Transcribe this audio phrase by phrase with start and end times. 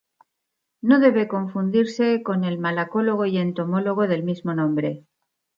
[0.81, 5.05] No debe confundirse con el malacólogo y entomólogo del mismo nombre.